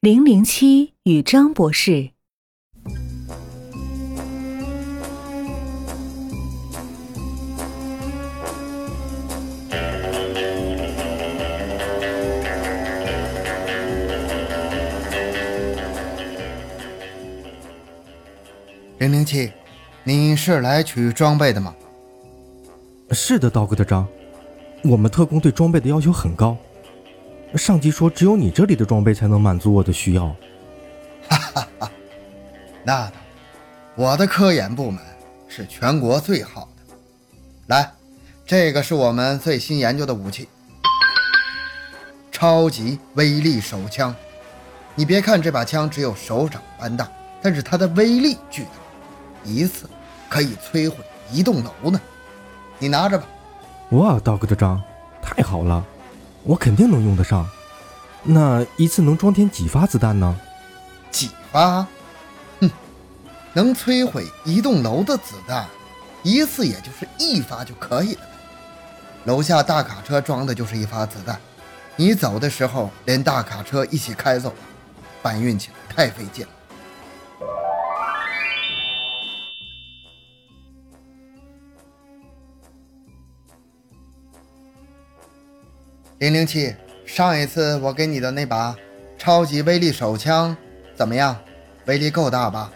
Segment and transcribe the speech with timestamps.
[0.00, 2.10] 零零七与张博士。
[18.98, 19.50] 零零七，
[20.04, 21.74] 你是来取装备的吗？
[23.10, 24.06] 是的，道哥的章。
[24.84, 26.56] 我们特工对装备的要求很高，
[27.54, 30.26] 上级说只有你这里的装备才能满足我的需要。
[31.28, 31.90] 哈哈哈，
[32.84, 33.12] 那倒，
[33.94, 35.02] 我的科研部门
[35.48, 36.94] 是全国最好的。
[37.66, 37.90] 来，
[38.46, 40.48] 这个是我们最新研究的武器——
[42.32, 44.14] 超级威力手枪。
[44.94, 47.08] 你别看这把枪只有手掌般大，
[47.42, 48.70] 但是它的威力巨大，
[49.44, 49.88] 一次
[50.28, 50.96] 可以摧毁
[51.30, 52.00] 一栋楼呢。
[52.78, 53.26] 你拿着吧。
[53.90, 54.80] 哇，道哥的章，
[55.22, 55.84] 太好了，
[56.48, 57.46] 我肯定能用得上。
[58.22, 60.34] 那一次能装填几发子弹呢？
[61.10, 61.86] 几发？
[62.60, 62.70] 哼，
[63.52, 65.66] 能摧毁一栋楼的子弹，
[66.22, 68.22] 一次也就是一发就可以了。
[69.24, 71.38] 楼下大卡车装的就是一发子弹，
[71.96, 74.54] 你走的时候连大卡车一起开走，
[75.20, 76.52] 搬运起来太费劲了。
[86.18, 86.74] 零零七，
[87.06, 88.74] 上一次我给你的那把
[89.16, 90.56] 超级威力手枪
[90.96, 91.36] 怎么样？
[91.86, 92.72] 威力够大吧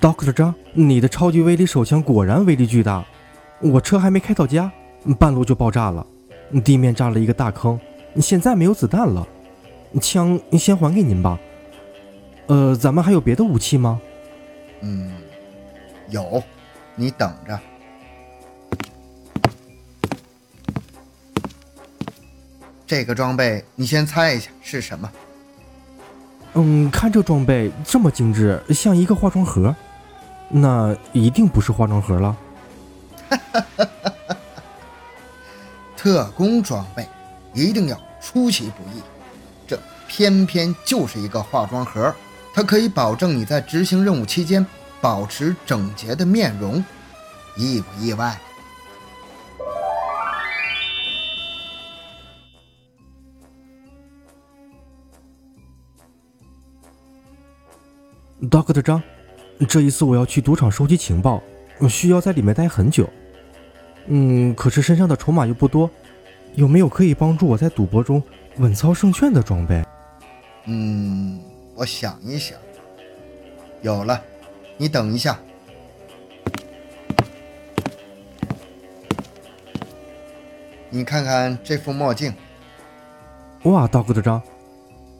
[0.00, 3.04] ？Doctor 张，你的超级威力手枪果然威力巨大。
[3.60, 4.72] 我车还没开到家，
[5.20, 6.06] 半路就爆炸了，
[6.64, 7.78] 地面炸了一个大坑，
[8.16, 9.28] 现在没有子弹了。
[10.00, 11.38] 枪先还给您吧。
[12.46, 14.00] 呃，咱们还有别的武器吗？
[14.80, 15.12] 嗯，
[16.08, 16.42] 有，
[16.94, 17.60] 你等着。
[22.94, 25.10] 这个装备，你先猜一下是什么？
[26.52, 29.74] 嗯，看这装备这么精致，像一个化妆盒，
[30.48, 32.36] 那一定不是化妆盒了。
[35.96, 37.04] 特工装备
[37.52, 39.02] 一定要出其不意，
[39.66, 42.14] 这偏偏就是一个化妆盒，
[42.54, 44.64] 它可以保证你在执行任务期间
[45.00, 46.84] 保持整洁的面容，
[47.56, 48.38] 意不意外
[58.50, 59.02] ？Doctor 张，
[59.68, 61.42] 这一次我要去赌场收集情报，
[61.88, 63.08] 需要在里面待很久。
[64.06, 65.90] 嗯，可是身上的筹码又不多，
[66.54, 68.22] 有没有可以帮助我在赌博中
[68.58, 69.82] 稳操胜券的装备？
[70.66, 71.40] 嗯，
[71.74, 72.58] 我想一想，
[73.82, 74.22] 有了，
[74.76, 75.38] 你等一下。
[80.90, 82.32] 你看看这副墨镜。
[83.64, 84.40] 哇，Doctor 张，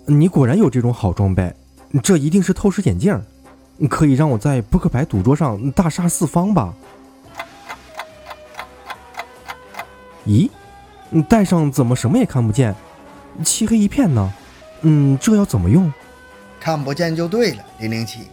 [0.07, 1.53] 你果然有这种好装备。
[2.03, 3.22] 这一定是透视眼镜，
[3.88, 6.75] 可以让我在扑克牌赌桌上大杀四方吧？
[10.27, 10.50] 咦，
[11.28, 12.75] 戴上怎么什么也看不见，
[13.44, 14.33] 漆黑一片呢？
[14.83, 15.93] 嗯，这要怎么用？
[16.59, 18.28] 看不见就对了，零零七，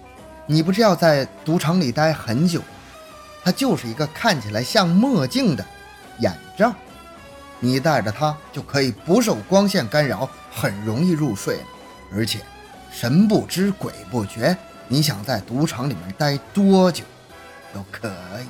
[0.45, 2.61] 你不是要在赌场里待很久？
[3.43, 5.65] 它就是一个看起来像墨镜的
[6.19, 6.73] 眼罩，
[7.59, 11.63] 你戴着它就可以不受光线干扰，很容易入睡了，
[12.15, 12.39] 而且。
[12.91, 14.55] 神不知鬼不觉，
[14.89, 17.03] 你想在赌场里面待多久，
[17.73, 18.45] 都可以。